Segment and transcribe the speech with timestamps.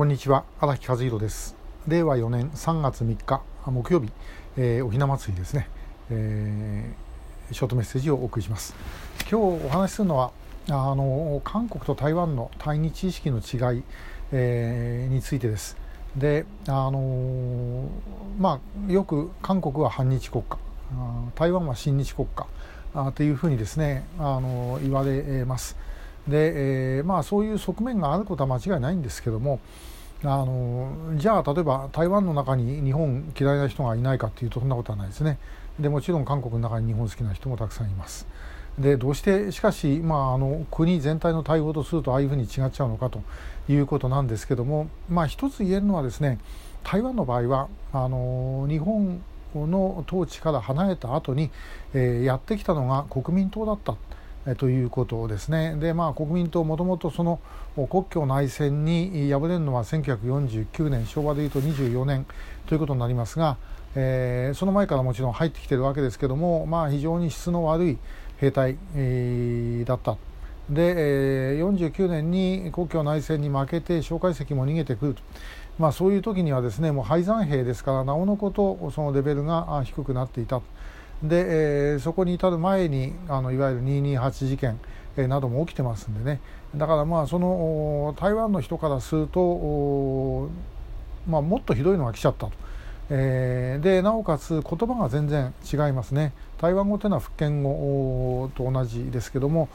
[0.00, 1.54] こんにちは荒木和弘です。
[1.86, 4.10] 令和4年3月3日木曜日、
[4.56, 5.68] えー、おひな祭りですね、
[6.08, 8.74] えー、ショートメッセージをお送りします。
[9.30, 10.32] 今日お話しするのは
[10.70, 13.82] あの韓国と台湾の対日意識の違い、
[14.32, 15.76] えー、についてです。
[16.16, 17.86] であの
[18.38, 18.58] ま
[18.88, 20.56] あよく韓国は反日国家
[21.34, 22.46] 台湾は親日国家
[22.94, 25.76] あというふうにですねあの言われます。
[26.26, 29.60] で、えー、まあそういう側面があることは間違いないんですけども
[30.22, 35.38] あのじゃあ例えば台湾の中に日本嫌いな人がいないかっていうとそんなことはないですね
[35.78, 38.26] でもちろん韓国の中に日本好きな人もたくさんいます
[38.78, 43.22] でどうしてしかし、まあ、あの国全体の対応とするとああいうふうに違っちゃうのかと
[43.68, 46.38] いうことなんですけども、まあ、一つ言えるのはですね
[46.84, 49.22] 台湾の場合はあの日本
[49.54, 51.50] の統治から離れた後に、
[51.94, 53.96] えー、やってきたのが国民党だった。
[54.56, 55.76] ということですね。
[55.76, 57.40] でまあ国民党もともとその
[57.74, 62.26] 国境内戦に敗れるのは1949年昭和でいうと24年
[62.66, 63.58] ということになりますが、
[63.94, 67.98] えー、その前からもちろん入ってきてるわけですけども、まあ、非常に質の悪い
[68.38, 70.16] 兵隊、えー、だった。
[70.70, 75.22] で、えー、49年に国境内戦に負けて蒋介石も逃げてくると。
[75.78, 80.60] まあ、そういう時にはですねもう敗残兵ですからなおのことそのレベルが低くなっていた。
[81.22, 84.78] で、えー、そこに至る前にあのいわゆる228事件、
[85.16, 86.40] えー、なども起きてますんでね。
[86.74, 90.48] だからまあその台湾の人からすると、
[91.28, 92.52] まあ、もっとひどいのが来ちゃったと。
[93.12, 96.32] えー、でなおかつ言葉が全然違いますね。
[96.58, 99.68] 台湾語というのは福建語と同じですけども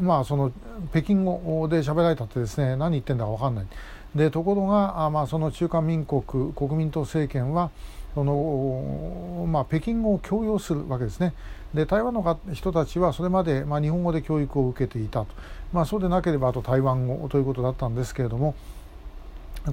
[0.00, 0.52] まあその
[0.90, 3.66] 北京語で喋られたってですね何言ってんだか分かんない。
[4.14, 7.70] でところがあ、まあ、その中華民国国民党政権は
[8.14, 11.32] その、まあ、北京語を強要するわけですね。
[11.74, 15.26] で台湾の人たちはそれまで、まあ、日本語で教育を受けていたと、
[15.72, 18.56] まあ、そうでなければあと台湾語ということだったんですけれども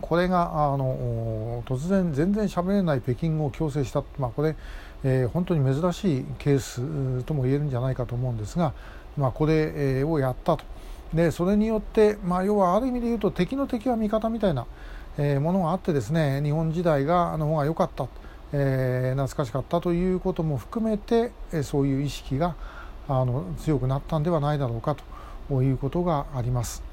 [0.02, 4.56] これがあの突然全然喋れない北京語を強制した、まあ、これ、
[5.04, 8.74] えー、本当に珍しいケースとも言えるんじゃないかと思うんですが、
[9.18, 10.64] まあ、これ、をやったと。
[11.14, 14.66] でそれによって、まあ、要はある意味で言うと敵の敵は味方みたいな、
[15.18, 18.08] えー、ものがあってですね日本時代がの方が良かった。
[18.53, 22.56] えー、懐かしかったということも含めて、えそういう意識が
[23.08, 24.96] あの強くなったんではないだろうか
[25.50, 26.84] ということがあります。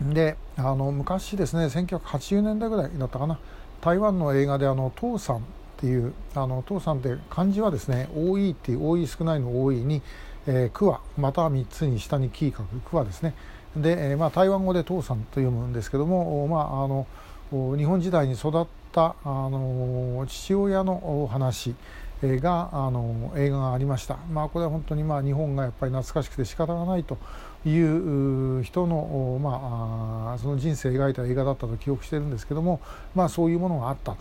[0.00, 3.38] であの昔ですね1980年代ぐらいだったかな
[3.80, 5.40] 台湾の映画であの「父さん」っ
[5.78, 10.02] ていうあの父さんって漢字はですね多いっていう多い少ないの多いに、
[10.46, 13.34] えー、クワまたは3つに下にキー書くクワですね
[13.76, 17.06] で、えー、まあ、台湾語で父さんと読むんですけども、まあ、あの
[17.50, 21.74] 日本時代に育ったあの父親の話
[22.22, 27.18] があの映画がありました、まあ、これは本当にまあ日本がやっぱり懐かしくて仕方がないと
[27.64, 32.80] いう人の,、まあ、その人生を描いた映画だったと記憶してるんですけども、
[33.14, 34.16] まあ、そういうものがあった。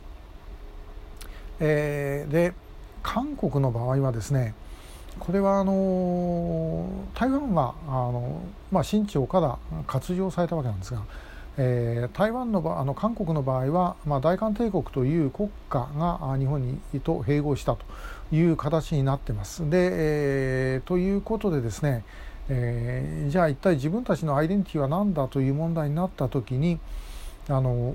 [1.60, 2.54] えー、で
[3.02, 4.54] 韓国の場合はですね
[5.20, 8.42] これはあの台湾はあの、
[8.72, 11.02] まあ、清朝から割譲されたわけなんですが
[11.58, 17.86] えー、台湾のあの韓国の場合は、まあ、大韓帝国という国家が日本にと併合したと
[18.32, 19.70] いう形になってます。
[19.70, 22.04] で、えー、ということでですね、
[22.50, 26.80] えー、じゃあ一体自分たちのアイデンティティは何だという問題になった時に
[27.48, 27.94] あの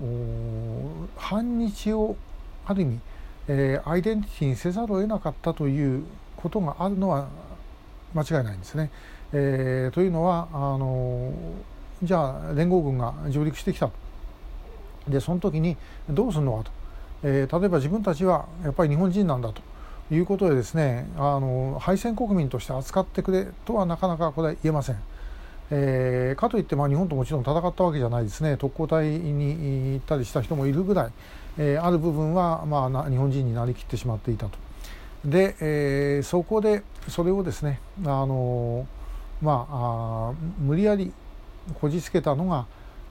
[1.17, 2.17] 反日を
[2.67, 3.01] ある意味、
[3.49, 6.05] えー、アイデンティティにせざるを得なかったという
[6.37, 7.29] ことがあるのは
[8.15, 8.91] 間違いないんですね。
[9.33, 11.33] えー、というのはあの
[12.03, 13.93] じゃあ連合軍が上陸してきたと
[15.09, 15.77] でその時に
[16.09, 16.71] どうするのかと、
[17.25, 19.63] えー、例えば自分たちはやっぱり日本人なんだと
[20.15, 24.97] いうことでですねあの敗戦国民として扱ってくれとはなかなかこれは言えません。
[25.73, 31.13] えー、かといって、まあ、日本ともちろん戦ったわけじゃないですね特攻隊に行ったりした人もいるぐらい、
[31.59, 34.59] えー、ある部分は、まあ、日本人になりきってしまっていたと。
[35.25, 38.85] で、えー、そこでそれをですねあの
[39.41, 41.13] まああ無理やり
[41.81, 42.67] こじつけたのが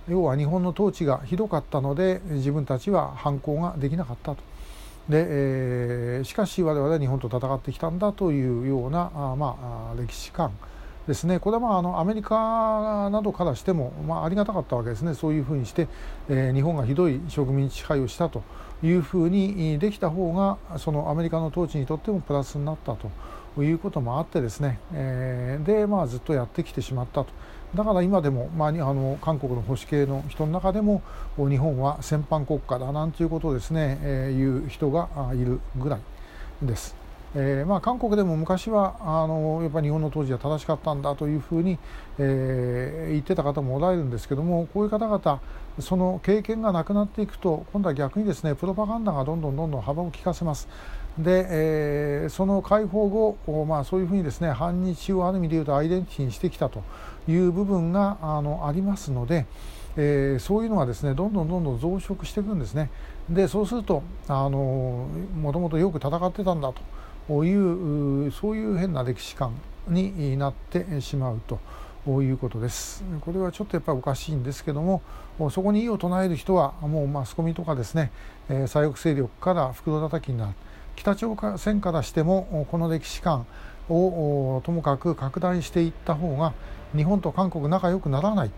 [0.07, 4.49] 要は日本の統治がひどかったので自分たちは反抗ができなかったと。
[5.07, 10.51] で、えー、しかし我々は日本と戦ってきたんだというようなあ、まあ、歴史観
[11.07, 15.87] ですねこれはまああのアメリカなどからしても、まあ、ありがたかったわけですねそういうふうにして、
[16.29, 18.43] えー、日本がひどい植民地支配をしたと
[18.83, 23.09] いうふうにできた方がそのアメリカの統治にとってもプラスになったと
[23.63, 27.27] いうこともあってですね、えー、で、まあ、ずっとやってきてしまったと。
[27.75, 31.01] だから今でも、まあ、あの韓国の保守系の人の中でも
[31.37, 35.99] 日本は戦犯国家だなんていうことをですね、えー、言う人がいるぐらい
[36.63, 36.95] です。
[37.35, 41.77] えー、まあ、韓国でも昔はあのやっぱり日本の当時は正しかったんだというふうに、
[42.17, 45.41] えー、言ってた方もおられるんですけどもこういう方々
[45.79, 50.67] その経験がなくなっていくと今度は逆にですねプロパガンダがどんどんどんどん幅を利かせます。
[51.17, 56.83] で、えー、その解放後、まあ、そういうふうにですね反日をある意味で言うとアイデンティティにしてきたと
[57.27, 59.45] いう部分があのありますので、
[59.97, 62.89] えー、そういうのがですねどんどんどんどん増殖していくんですね。
[63.29, 65.07] でそうするとも
[65.53, 66.81] ともとよく戦ってたんだと
[67.29, 69.53] いうそういう変な歴史観
[69.87, 71.59] になってしまうと。
[72.07, 73.03] いうことです。
[73.21, 75.03] これはちょっとやっぱりおかしいんですけども
[75.51, 78.11] そこに異を唱える人はもうマスコミとかですね
[78.47, 80.53] 左翼勢力から袋叩きになる。
[80.95, 83.45] 北朝鮮からしてもこの歴史観
[83.89, 86.53] をともかく拡大していった方が
[86.95, 88.51] 日本と韓国仲良くならない。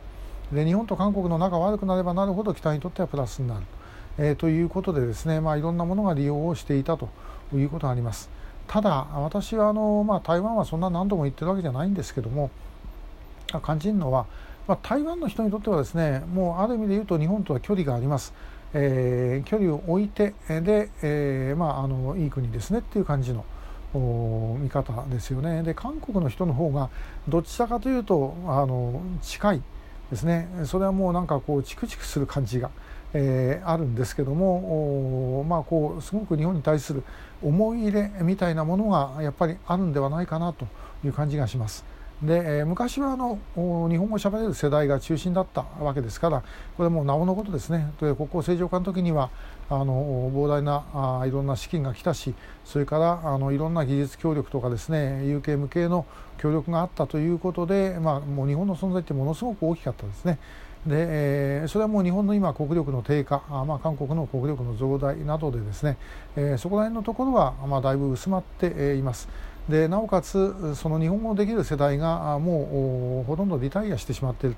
[0.53, 3.65] で日本と韓国の仲悪くなればなるほど北にとってはプラスになる、
[4.17, 7.09] えー、ということでですね、まあ、いろんなものが利用をしていたと
[7.53, 8.29] いうことがあります。
[8.68, 12.50] ただ私はあの、まあ、台湾はそんな何度も言ってるわけじゃないんですけども
[13.62, 14.25] 感じるのは、
[14.68, 18.34] まあ、台湾の人にとってはですねもうある意味で言うと日本とは距離があります。
[18.74, 23.44] えー、距離を置いてで、えー、まあ、あのいい国ですねっていう感じの
[23.94, 25.63] 見方ですよね。
[25.63, 26.90] で韓国の人の方が
[27.28, 29.62] どちらかというとあの近い
[30.10, 32.72] ですねそれはもうなんかこうチクチクする感じが、
[33.13, 37.04] えー、あるんですけどもまあこうすごく日本に対する
[37.44, 40.68] 思い入れみたいなものがやっぱりあるんではないかなと
[41.04, 41.84] いう感じがします。
[42.24, 46.44] で、昔はあの日本語をしゃべれる世代が中心だったわけですから
[46.78, 49.31] これもなおのことですね国交正常化の時には
[49.69, 56.06] あの膨大なあいろんな資金が来たしそれからあのいろんな技術協力とかですね有形無形の
[56.38, 60.38] 協力があったということで、まあ、もう日本の存在ってものすごく大きかったですね。
[60.86, 65.98] で、えー、それはもう日本の今国力の低下あ、まあ、韓国の国力の増大などでですね、
[66.36, 69.30] えー、そこら辺のところは、まあ、だいぶ薄まっています。
[69.69, 74.56] でなおかつその日本語できる世代がもうほとんどリタイアしてしまっている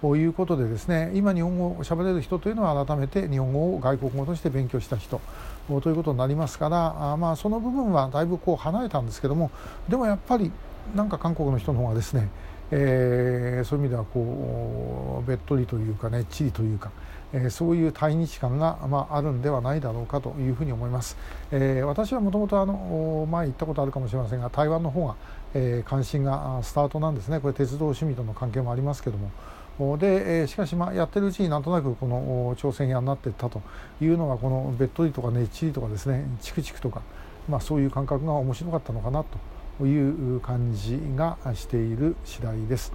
[0.00, 5.20] ということでですね今日本語をしゃべれる人というのは改めて日本語を外国語として勉強した人
[5.68, 9.50] ということになりますからまあその部分はだいぶこう離れたんですけども
[9.88, 10.50] でもやっぱり
[10.94, 12.30] なんか韓国の人の方がですね
[12.70, 16.90] えー、そういう意味ではこうべっとりというかねっちりというか、
[17.32, 21.16] えー、そういう対日感が、まあ、あるんではないだろうかというふうに思います、
[21.50, 25.16] えー、私はもともと前言ったことあるかもしれませんが台湾の方が、
[25.54, 27.40] え関心がスタートなんですね。
[27.40, 29.96] これ鉄道趣味との関係もありますけども。
[29.96, 33.62] で、えしかし、まあ、やってるうちになんとなくこの朝鮮屋になっていったと
[34.00, 37.02] いうのがこのべっとりとかねっちりとかですねチクチクとか、
[37.48, 39.38] まあ、そういう感覚が面白かったのかなと
[39.86, 42.92] いう感じがしている次第です。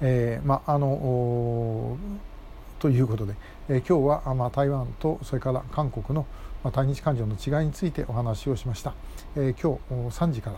[0.00, 1.96] えー、まあの
[2.78, 3.34] ということで、
[3.68, 6.26] えー、今日は、まあ、台湾とそれから韓国の、
[6.62, 8.94] まあ、対日感情の違いについてお話をしました。
[9.34, 9.78] えー、今
[10.10, 10.56] 日3時から、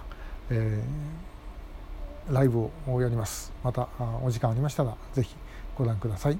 [0.50, 3.52] えー、ライブをやります。
[3.62, 3.88] また
[4.22, 5.34] お時間ありましたらぜひ
[5.76, 6.38] ご覧ください。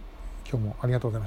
[0.50, 1.26] 今日もありがとうございまし